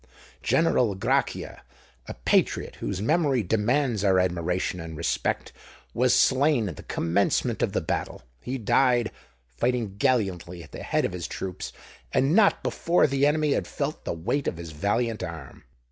[0.41, 7.73] General Grachia,—a patriot whose memory demands our admiration and respect,—was slain at the commencement of
[7.73, 8.23] the battle.
[8.41, 9.11] He died,
[9.45, 11.71] fighting gallantly at the head of his troops;
[12.11, 15.65] and not before the enemy had felt the weight of his valiant arm.